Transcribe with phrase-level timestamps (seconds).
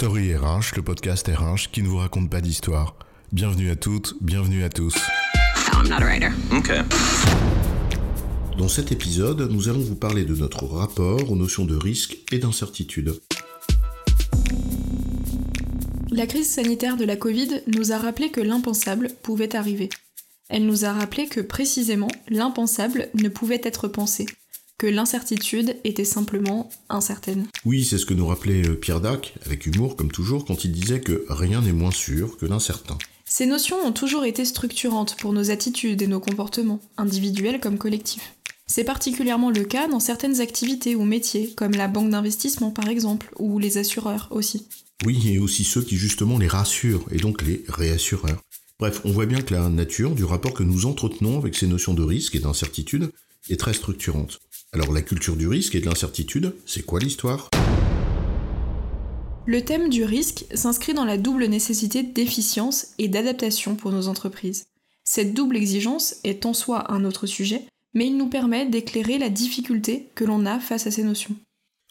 [0.00, 2.96] Story RH, le podcast RH qui ne vous raconte pas d'histoire.
[3.32, 4.94] Bienvenue à toutes, bienvenue à tous.
[5.74, 6.30] I'm not a writer.
[6.50, 6.80] Okay.
[8.56, 12.38] Dans cet épisode, nous allons vous parler de notre rapport aux notions de risque et
[12.38, 13.20] d'incertitude.
[16.10, 19.90] La crise sanitaire de la Covid nous a rappelé que l'impensable pouvait arriver.
[20.48, 24.24] Elle nous a rappelé que précisément l'impensable ne pouvait être pensé,
[24.80, 27.46] que l'incertitude était simplement incertaine.
[27.66, 30.72] Oui, c'est ce que nous rappelait euh, Pierre Dac, avec humour comme toujours, quand il
[30.72, 32.96] disait que rien n'est moins sûr que l'incertain.
[33.26, 38.32] Ces notions ont toujours été structurantes pour nos attitudes et nos comportements, individuels comme collectifs.
[38.66, 43.30] C'est particulièrement le cas dans certaines activités ou métiers, comme la banque d'investissement par exemple,
[43.38, 44.66] ou les assureurs aussi.
[45.04, 48.40] Oui, et aussi ceux qui justement les rassurent, et donc les réassureurs.
[48.78, 51.92] Bref, on voit bien que la nature du rapport que nous entretenons avec ces notions
[51.92, 53.10] de risque et d'incertitude
[53.50, 54.40] est très structurante.
[54.72, 57.50] Alors la culture du risque et de l'incertitude, c'est quoi l'histoire?
[59.44, 64.66] Le thème du risque s'inscrit dans la double nécessité d'efficience et d'adaptation pour nos entreprises.
[65.02, 67.62] Cette double exigence est en soi un autre sujet,
[67.94, 71.34] mais il nous permet d'éclairer la difficulté que l'on a face à ces notions.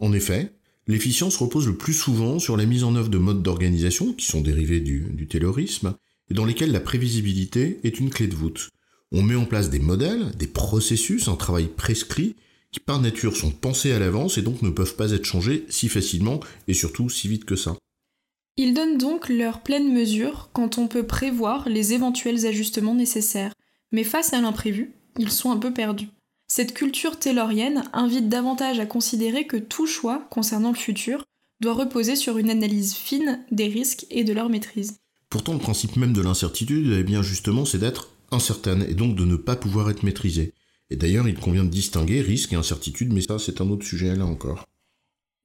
[0.00, 0.50] En effet,
[0.88, 4.40] l'efficience repose le plus souvent sur la mise en œuvre de modes d'organisation qui sont
[4.40, 5.94] dérivés du, du terrorisme
[6.28, 8.70] et dans lesquels la prévisibilité est une clé de voûte.
[9.12, 12.34] On met en place des modèles, des processus, un travail prescrit
[12.74, 15.88] qui par nature sont pensés à l'avance et donc ne peuvent pas être changés si
[15.88, 17.76] facilement et surtout si vite que ça.
[18.56, 23.52] Ils donnent donc leur pleine mesure quand on peut prévoir les éventuels ajustements nécessaires,
[23.92, 26.08] mais face à l'imprévu, ils sont un peu perdus.
[26.48, 31.24] Cette culture taylorienne invite davantage à considérer que tout choix concernant le futur
[31.60, 34.96] doit reposer sur une analyse fine des risques et de leur maîtrise.
[35.30, 39.24] Pourtant, le principe même de l'incertitude, eh bien justement, c'est d'être incertaine et donc de
[39.24, 40.52] ne pas pouvoir être maîtrisée.
[40.90, 44.14] Et d'ailleurs, il convient de distinguer risque et incertitude, mais ça, c'est un autre sujet
[44.14, 44.64] là encore.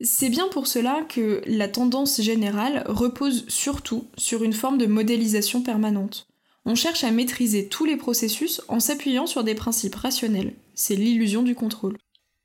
[0.02, 5.62] C'est bien pour cela que la tendance générale repose surtout sur une forme de modélisation
[5.62, 6.28] permanente.
[6.66, 10.54] On cherche à maîtriser tous les processus en s'appuyant sur des principes rationnels.
[10.74, 11.98] C'est l'illusion du contrôle.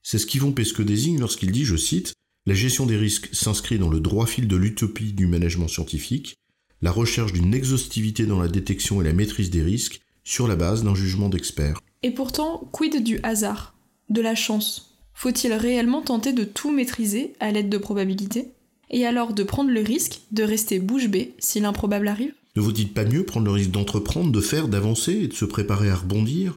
[0.03, 2.15] C'est ce qu'Yvon Pesque désigne lorsqu'il dit, je cite,
[2.47, 6.35] La gestion des risques s'inscrit dans le droit fil de l'utopie du management scientifique,
[6.83, 10.83] la recherche d'une exhaustivité dans la détection et la maîtrise des risques sur la base
[10.83, 11.81] d'un jugement d'expert.
[12.05, 13.75] Et pourtant, quid du hasard
[14.11, 14.95] De la chance?
[15.15, 18.49] Faut-il réellement tenter de tout maîtriser à l'aide de probabilités?
[18.91, 22.35] Et alors de prendre le risque de rester bouche bée si l'improbable arrive?
[22.57, 25.89] Ne vaut-il pas mieux prendre le risque d'entreprendre, de faire, d'avancer et de se préparer
[25.89, 26.53] à rebondir?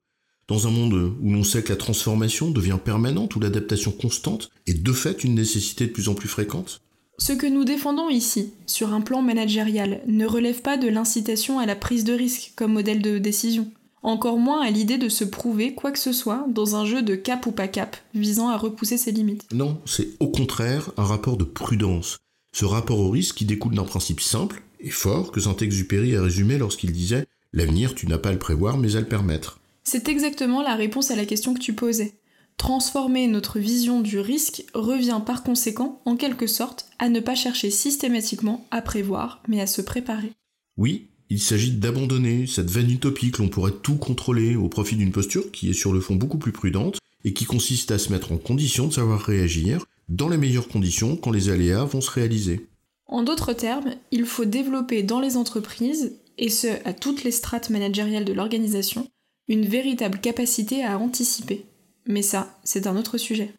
[0.49, 4.83] Dans un monde où l'on sait que la transformation devient permanente, où l'adaptation constante est
[4.83, 6.81] de fait une nécessité de plus en plus fréquente?
[7.19, 11.65] Ce que nous défendons ici, sur un plan managérial, ne relève pas de l'incitation à
[11.65, 13.71] la prise de risque comme modèle de décision,
[14.03, 17.15] encore moins à l'idée de se prouver quoi que ce soit dans un jeu de
[17.15, 19.45] cap ou pas cap, visant à repousser ses limites.
[19.53, 22.17] Non, c'est au contraire un rapport de prudence.
[22.53, 26.57] Ce rapport au risque qui découle d'un principe simple et fort que Saint-Exupéry a résumé
[26.57, 29.59] lorsqu'il disait L'avenir, tu n'as pas à le prévoir, mais à le permettre.
[29.83, 32.13] C'est exactement la réponse à la question que tu posais.
[32.57, 37.69] Transformer notre vision du risque revient par conséquent, en quelque sorte, à ne pas chercher
[37.69, 40.31] systématiquement à prévoir, mais à se préparer.
[40.75, 45.11] Oui, il s'agit d'abandonner cette vaine utopie que l'on pourrait tout contrôler au profit d'une
[45.11, 48.31] posture qui est sur le fond beaucoup plus prudente et qui consiste à se mettre
[48.31, 52.67] en condition de savoir réagir dans les meilleures conditions quand les aléas vont se réaliser.
[53.07, 57.69] En d'autres termes, il faut développer dans les entreprises, et ce à toutes les strates
[57.69, 59.09] managériales de l'organisation,
[59.47, 61.65] une véritable capacité à anticiper.
[62.05, 63.53] Mais ça, c'est un autre sujet.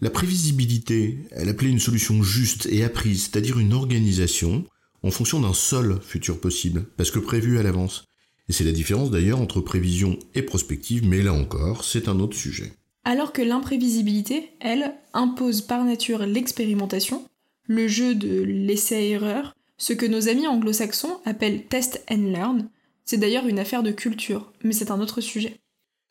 [0.00, 4.64] La prévisibilité, elle appelait une solution juste et apprise, c'est-à-dire une organisation
[5.02, 8.04] en fonction d'un seul futur possible, parce que prévu à l'avance.
[8.48, 12.36] Et c'est la différence d'ailleurs entre prévision et prospective, mais là encore, c'est un autre
[12.36, 12.72] sujet.
[13.04, 17.24] Alors que l'imprévisibilité, elle, impose par nature l'expérimentation,
[17.66, 22.68] le jeu de l'essai-erreur, ce que nos amis anglo-saxons appellent test and learn,
[23.04, 25.60] c'est d'ailleurs une affaire de culture, mais c'est un autre sujet.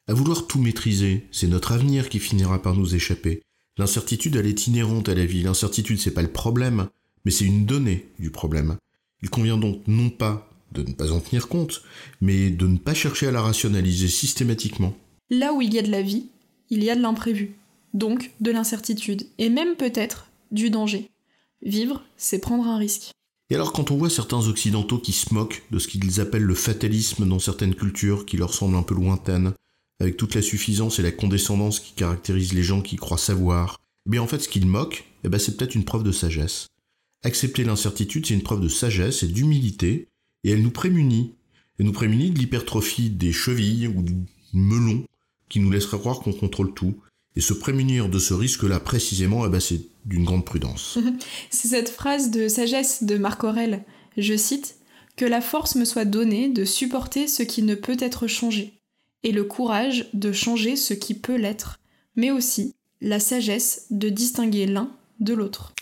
[0.07, 3.43] À vouloir tout maîtriser, c'est notre avenir qui finira par nous échapper.
[3.77, 5.43] L'incertitude, elle est inhérente à la vie.
[5.43, 6.87] L'incertitude, c'est pas le problème,
[7.27, 8.77] mais c'est une donnée du problème.
[9.21, 11.81] Il convient donc non pas de ne pas en tenir compte,
[12.21, 14.95] mais de ne pas chercher à la rationaliser systématiquement.
[15.29, 16.27] Là où il y a de la vie,
[16.69, 17.57] il y a de l'imprévu,
[17.93, 21.09] donc de l'incertitude, et même peut-être du danger.
[21.61, 23.11] Vivre, c'est prendre un risque.
[23.49, 26.55] Et alors quand on voit certains occidentaux qui se moquent de ce qu'ils appellent le
[26.55, 29.51] fatalisme dans certaines cultures qui leur semblent un peu lointaines,
[29.99, 34.11] avec toute la suffisance et la condescendance qui caractérisent les gens qui croient savoir, eh
[34.11, 36.67] bien en fait ce qu'ils moquent, eh ben, c'est peut-être une preuve de sagesse.
[37.27, 40.07] Accepter l'incertitude, c'est une preuve de sagesse et d'humilité,
[40.45, 41.33] et elle nous prémunit.
[41.77, 44.15] Elle nous prémunit de l'hypertrophie des chevilles ou du
[44.53, 45.03] melon
[45.49, 46.95] qui nous laisserait croire qu'on contrôle tout.
[47.35, 50.99] Et se prémunir de ce risque-là précisément, eh ben, c'est d'une grande prudence.
[51.49, 53.83] c'est cette phrase de sagesse de Marc Aurèle,
[54.15, 54.77] je cite,
[55.17, 58.79] Que la force me soit donnée de supporter ce qui ne peut être changé,
[59.23, 61.81] et le courage de changer ce qui peut l'être,
[62.15, 65.73] mais aussi la sagesse de distinguer l'un de l'autre.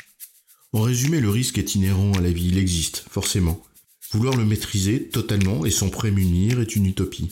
[0.75, 3.63] En résumé, le risque est inhérent à la vie, il existe, forcément.
[4.11, 7.29] Vouloir le maîtriser totalement et s'en prémunir est une utopie.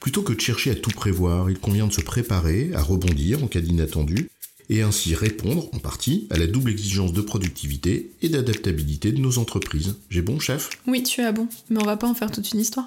[0.00, 3.48] Plutôt que de chercher à tout prévoir, il convient de se préparer à rebondir en
[3.48, 4.30] cas d'inattendu
[4.70, 9.36] et ainsi répondre en partie à la double exigence de productivité et d'adaptabilité de nos
[9.36, 9.96] entreprises.
[10.08, 10.70] J'ai bon, chef?
[10.86, 12.86] Oui, tu as bon, mais on va pas en faire toute une histoire.